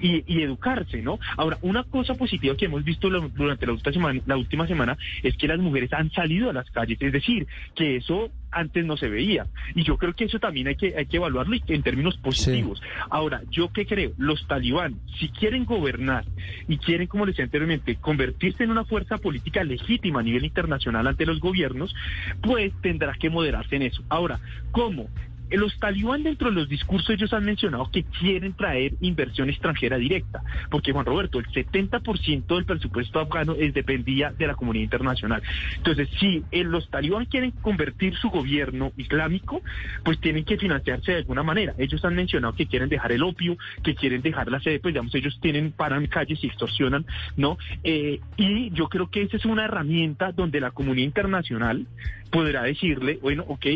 y, 0.00 0.42
educarse, 0.42 1.02
¿no? 1.02 1.18
Ahora, 1.36 1.58
una 1.62 1.84
cosa 1.84 2.14
positiva 2.14 2.56
que 2.56 2.66
hemos 2.66 2.84
visto 2.84 3.08
durante 3.08 3.66
la 3.66 3.72
última, 3.72 3.92
semana, 3.92 4.20
la 4.26 4.36
última 4.36 4.66
semana 4.66 4.96
es 5.22 5.36
que 5.36 5.48
las 5.48 5.58
mujeres 5.58 5.92
han 5.92 6.10
salido 6.10 6.50
a 6.50 6.52
las 6.52 6.70
calles, 6.70 6.98
es 7.00 7.12
decir, 7.12 7.46
que 7.74 7.96
eso 7.96 8.30
antes 8.50 8.84
no 8.84 8.96
se 8.96 9.08
veía. 9.08 9.46
Y 9.74 9.82
yo 9.82 9.98
creo 9.98 10.14
que 10.14 10.24
eso 10.24 10.38
también 10.38 10.68
hay 10.68 10.76
que, 10.76 10.94
hay 10.96 11.06
que 11.06 11.16
evaluarlo 11.16 11.56
en 11.66 11.82
términos 11.82 12.16
positivos. 12.18 12.80
Ahora, 13.10 13.42
¿yo 13.50 13.72
qué 13.72 13.86
creo? 13.86 14.12
Los 14.16 14.46
talibán, 14.46 15.00
si 15.18 15.28
quieren 15.28 15.64
gobernar 15.64 16.24
y 16.68 16.78
quieren, 16.78 17.06
como 17.06 17.26
les 17.26 17.34
decía 17.34 17.44
anteriormente, 17.44 17.96
convertirse 17.96 18.64
en 18.64 18.70
una 18.70 18.84
fuerza 18.84 19.18
política 19.18 19.64
legítima 19.64 20.20
a 20.20 20.22
nivel 20.22 20.44
internacional 20.44 21.06
ante 21.06 21.26
los 21.26 21.40
gobiernos, 21.40 21.94
pues 22.42 22.72
tendrá 22.80 23.14
que 23.14 23.30
moderarse 23.30 23.76
en 23.76 23.82
eso. 23.82 24.02
Ahora, 24.08 24.40
¿cómo? 24.70 25.08
Los 25.56 25.78
talibán 25.78 26.22
dentro 26.22 26.50
de 26.50 26.56
los 26.56 26.68
discursos 26.68 27.10
ellos 27.10 27.32
han 27.32 27.44
mencionado 27.44 27.90
que 27.90 28.04
quieren 28.04 28.54
traer 28.54 28.94
inversión 29.00 29.48
extranjera 29.48 29.96
directa, 29.96 30.42
porque 30.70 30.92
Juan 30.92 31.06
Roberto, 31.06 31.38
el 31.38 31.46
70% 31.46 32.46
del 32.46 32.64
presupuesto 32.64 33.20
afgano 33.20 33.54
es 33.54 33.72
dependía 33.74 34.32
de 34.32 34.46
la 34.46 34.54
comunidad 34.54 34.84
internacional. 34.84 35.42
Entonces, 35.76 36.08
si 36.18 36.44
los 36.52 36.88
talibán 36.90 37.26
quieren 37.26 37.50
convertir 37.50 38.16
su 38.16 38.30
gobierno 38.30 38.92
islámico, 38.96 39.62
pues 40.04 40.18
tienen 40.20 40.44
que 40.44 40.56
financiarse 40.56 41.12
de 41.12 41.18
alguna 41.18 41.42
manera. 41.42 41.74
Ellos 41.78 42.04
han 42.04 42.14
mencionado 42.14 42.54
que 42.54 42.66
quieren 42.66 42.88
dejar 42.88 43.12
el 43.12 43.22
opio, 43.22 43.56
que 43.82 43.94
quieren 43.94 44.22
dejar 44.22 44.50
la 44.50 44.60
sede, 44.60 44.80
pues 44.80 44.94
digamos, 44.94 45.14
ellos 45.14 45.38
tienen, 45.40 45.72
paran 45.72 46.06
calles 46.06 46.42
y 46.42 46.46
extorsionan, 46.46 47.06
¿no? 47.36 47.58
Eh, 47.82 48.20
y 48.36 48.70
yo 48.70 48.88
creo 48.88 49.10
que 49.10 49.22
esa 49.22 49.36
es 49.36 49.44
una 49.44 49.64
herramienta 49.64 50.32
donde 50.32 50.60
la 50.60 50.70
comunidad 50.70 51.06
internacional 51.06 51.86
podrá 52.30 52.62
decirle, 52.62 53.18
bueno, 53.22 53.44
ok, 53.48 53.66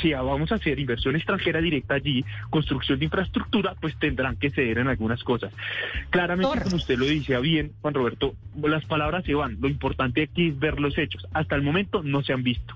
si 0.00 0.12
vamos 0.12 0.52
a 0.52 0.56
hacer 0.56 0.78
inversión 0.78 1.16
extranjera 1.16 1.60
directa 1.60 1.94
allí, 1.94 2.24
construcción 2.50 2.98
de 2.98 3.06
infraestructura, 3.06 3.74
pues 3.80 3.96
tendrán 3.98 4.36
que 4.36 4.50
ceder 4.50 4.78
en 4.78 4.88
algunas 4.88 5.22
cosas. 5.22 5.52
Claramente, 6.10 6.60
como 6.62 6.76
usted 6.76 6.98
lo 6.98 7.06
decía 7.06 7.40
bien, 7.40 7.72
Juan 7.82 7.94
Roberto, 7.94 8.34
las 8.62 8.84
palabras 8.84 9.24
se 9.24 9.34
van. 9.34 9.58
Lo 9.60 9.68
importante 9.68 10.22
aquí 10.22 10.48
es 10.48 10.58
ver 10.58 10.80
los 10.80 10.96
hechos. 10.98 11.26
Hasta 11.32 11.54
el 11.54 11.62
momento 11.62 12.02
no 12.02 12.22
se 12.22 12.32
han 12.32 12.42
visto. 12.42 12.74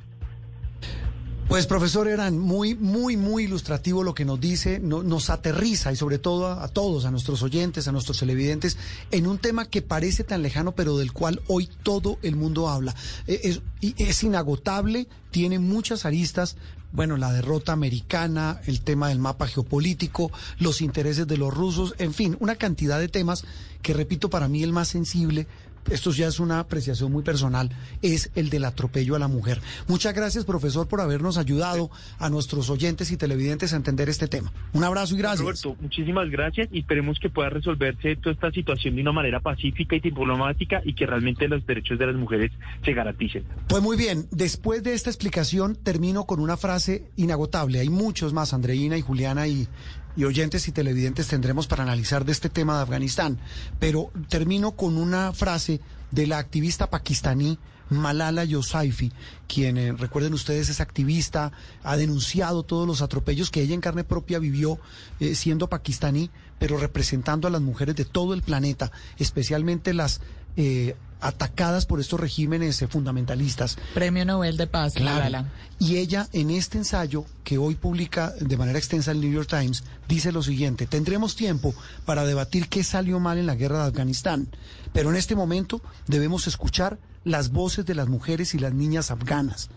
Pues 1.51 1.67
profesor 1.67 2.07
Eran, 2.07 2.39
muy, 2.39 2.77
muy, 2.77 3.17
muy 3.17 3.43
ilustrativo 3.43 4.05
lo 4.05 4.15
que 4.15 4.25
nos 4.25 4.41
dice, 4.41 4.79
nos 4.79 5.31
aterriza 5.31 5.91
y 5.91 5.97
sobre 5.97 6.21
todo 6.21 6.47
a, 6.47 6.69
todos, 6.69 7.07
a 7.07 7.11
nuestros 7.11 7.43
oyentes, 7.43 7.89
a 7.89 7.93
nuestros 7.93 8.21
televidentes, 8.21 8.79
en 9.11 9.27
un 9.27 9.39
tema 9.39 9.65
que 9.65 9.83
parece 9.83 10.23
tan 10.23 10.43
lejano, 10.43 10.77
pero 10.77 10.97
del 10.97 11.13
cual 11.13 11.43
hoy 11.49 11.69
todo 11.83 12.21
el 12.23 12.37
mundo 12.37 12.69
habla. 12.69 12.95
E, 13.27 13.41
es, 13.43 13.63
es 13.81 14.23
inagotable, 14.23 15.09
tiene 15.33 15.59
muchas 15.59 16.07
aristas, 16.07 16.57
bueno, 16.93 17.17
la 17.17 17.33
derrota 17.33 17.73
americana, 17.73 18.61
el 18.67 18.81
tema 18.81 19.09
del 19.09 19.19
mapa 19.19 19.47
geopolítico, 19.47 20.31
los 20.59 20.81
intereses 20.81 21.27
de 21.27 21.37
los 21.37 21.55
rusos, 21.55 21.95
en 21.99 22.13
fin, 22.13 22.37
una 22.41 22.57
cantidad 22.57 22.99
de 22.99 23.09
temas 23.09 23.45
que, 23.83 23.95
repito, 23.95 24.31
para 24.31 24.49
mí 24.49 24.63
el 24.63 24.73
más 24.73 24.89
sensible 24.89 25.47
esto 25.89 26.11
ya 26.13 26.27
es 26.29 26.41
una 26.41 26.61
apreciación 26.61 27.13
muy 27.13 27.23
personal, 27.23 27.71
es 28.03 28.31
el 28.35 28.51
del 28.51 28.65
atropello 28.65 29.17
a 29.17 29.19
la 29.19 29.29
mujer. 29.29 29.61
Muchas 29.89 30.15
gracias, 30.15 30.45
profesor, 30.45 30.89
por 30.89 31.01
habernos 31.01 31.39
ayudado 31.39 31.91
a 32.19 32.29
nuestros 32.29 32.71
oyentes 32.71 33.11
y 33.11 33.17
televidentes 33.17 33.73
a 33.73 33.77
entender 33.77 34.09
este 34.09 34.29
tema. 34.29 34.53
Un 34.73 34.85
abrazo 34.85 35.15
y 35.15 35.19
gracias. 35.19 35.41
Roberto, 35.41 35.77
muchísimas 35.81 36.31
gracias 36.31 36.69
y 36.73 36.81
esperemos 36.81 37.19
que 37.19 37.31
pueda 37.31 37.51
resolverse 37.51 38.17
toda 38.17 38.35
esta 38.35 38.51
situación 38.51 38.97
de 38.97 39.03
una 39.03 39.13
manera 39.13 39.41
pacífica 39.41 39.97
y 39.97 40.01
diplomática 40.01 40.81
y 40.85 40.95
que 40.95 41.07
realmente 41.07 41.49
los 41.49 41.67
derechos 41.67 41.99
de 41.99 42.07
las 42.07 42.17
mujeres 42.17 42.53
se 42.85 42.93
garanticen. 42.93 43.45
Pues 43.69 43.83
muy 43.83 43.97
bien, 43.97 44.27
después 44.31 44.83
de 44.83 44.95
esta 44.95 45.11
explicación 45.11 45.77
termino 45.77 46.25
con 46.25 46.41
una 46.41 46.57
frase 46.57 47.11
inagotable. 47.17 47.81
Hay 47.81 47.89
muchos 47.89 48.33
más, 48.33 48.53
Andreina 48.53 48.97
y 48.97 49.03
Juliana 49.03 49.47
y, 49.47 49.69
y 50.17 50.25
oyentes 50.25 50.69
y 50.69 50.73
televidentes 50.73 51.29
tendremos 51.29 51.67
para 51.67 51.83
analizar 51.83 52.25
de 52.25 52.33
este 52.33 52.49
tema 52.49 52.77
de 52.77 52.83
Afganistán. 52.83 53.39
Pero 53.79 54.11
termino 54.29 54.73
con 54.73 54.97
una 54.97 55.33
frase 55.33 55.81
de 56.11 56.27
la 56.27 56.39
activista 56.39 56.91
pakistaní 56.91 57.59
Malala 57.91 58.45
Yousafzai, 58.45 59.13
quien, 59.49 59.77
eh, 59.77 59.93
recuerden 59.93 60.33
ustedes, 60.33 60.69
es 60.69 60.81
activista, 60.81 61.53
ha 61.83 61.97
denunciado 61.97 62.63
todos 62.63 62.87
los 62.87 63.03
atropellos 63.03 63.51
que 63.51 63.63
ella 63.63 63.75
en 63.75 63.81
carne 63.81 64.05
propia 64.05 64.39
vivió 64.39 64.79
eh, 65.19 65.35
siendo 65.35 65.69
pakistaní, 65.69 66.31
pero 66.59 66.79
representando 66.79 67.49
a 67.49 67.51
las 67.51 67.61
mujeres 67.61 67.97
de 67.97 68.05
todo 68.05 68.33
el 68.33 68.43
planeta, 68.43 68.93
especialmente 69.19 69.93
las 69.93 70.21
eh, 70.57 70.97
atacadas 71.21 71.87
por 71.87 72.01
estos 72.01 72.19
regímenes 72.19 72.81
eh, 72.83 72.89
fundamentalistas. 72.89 73.77
Premio 73.95 74.25
Nobel 74.25 74.57
de 74.57 74.67
Paz, 74.67 74.95
Malala. 75.01 75.51
Y 75.79 75.97
ella 75.97 76.29
en 76.33 76.51
este 76.51 76.79
ensayo 76.79 77.25
que 77.45 77.59
hoy 77.59 77.75
publica 77.75 78.33
de 78.41 78.57
manera 78.57 78.79
extensa 78.79 79.13
el 79.13 79.21
New 79.21 79.31
York 79.31 79.49
Times 79.49 79.85
dice 80.09 80.33
lo 80.33 80.43
siguiente, 80.43 80.87
tendremos 80.87 81.37
tiempo 81.37 81.75
para 82.05 82.25
debatir 82.25 82.69
qué 82.69 82.83
salió 82.85 83.21
mal 83.21 83.39
en 83.39 83.47
la 83.47 83.55
guerra 83.55 83.83
de 83.83 83.89
Afganistán, 83.89 84.49
pero 84.93 85.11
en 85.11 85.17
este 85.17 85.37
momento 85.37 85.81
debemos 86.07 86.47
escuchar 86.47 86.99
las 87.25 87.51
voces 87.51 87.85
de 87.87 87.95
las 87.95 88.09
mujeres 88.09 88.55
y 88.55 88.59
las 88.59 88.73
niñas 88.73 89.11
afganas. 89.11 89.69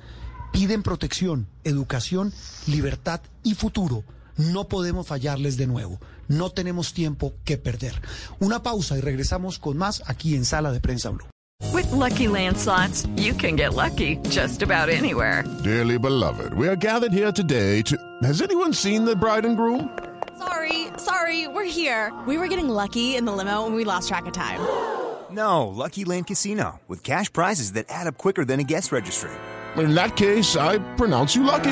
Piden 0.51 0.83
protección, 0.83 1.47
educación, 1.63 2.31
libertad 2.67 3.21
y 3.43 3.55
futuro. 3.55 4.03
No 4.37 4.67
podemos 4.67 5.07
fallarles 5.07 5.57
de 5.57 5.67
nuevo. 5.67 5.99
No 6.27 6.49
tenemos 6.49 6.93
tiempo 6.93 7.33
que 7.45 7.57
perder. 7.57 8.01
Una 8.39 8.63
pausa 8.63 8.97
y 8.97 9.01
regresamos 9.01 9.59
con 9.59 9.77
más 9.77 10.01
aquí 10.07 10.35
en 10.35 10.45
Sala 10.45 10.71
de 10.71 10.79
Prensa 10.79 11.09
Blue. 11.09 11.27
With 11.71 11.91
lucky 11.91 12.27
landslots, 12.27 13.07
you 13.15 13.33
can 13.33 13.55
get 13.55 13.73
lucky 13.73 14.17
just 14.29 14.61
about 14.61 14.89
anywhere. 14.89 15.43
Dearly 15.63 15.97
beloved, 15.97 16.53
we 16.55 16.67
are 16.67 16.75
gathered 16.75 17.13
here 17.13 17.31
today 17.31 17.81
to. 17.83 17.95
Has 18.23 18.41
anyone 18.41 18.73
seen 18.73 19.05
the 19.05 19.15
bride 19.15 19.45
and 19.45 19.55
groom? 19.55 19.89
Sorry, 20.37 20.87
sorry, 20.97 21.47
we're 21.47 21.63
here. 21.63 22.11
We 22.27 22.37
were 22.37 22.47
getting 22.47 22.69
lucky 22.69 23.15
in 23.15 23.25
the 23.25 23.31
limo 23.31 23.65
and 23.65 23.75
we 23.75 23.85
lost 23.85 24.09
track 24.09 24.25
of 24.25 24.33
time. 24.33 24.59
No, 25.31 25.67
Lucky 25.67 26.03
Land 26.05 26.27
Casino, 26.27 26.79
with 26.87 27.03
cash 27.03 27.31
prizes 27.31 27.73
that 27.73 27.85
add 27.89 28.07
up 28.07 28.17
quicker 28.17 28.45
than 28.45 28.59
a 28.59 28.63
guest 28.63 28.91
registry. 28.91 29.31
In 29.77 29.95
that 29.95 30.15
case, 30.15 30.55
I 30.55 30.77
pronounce 30.95 31.35
you 31.35 31.43
lucky. 31.43 31.71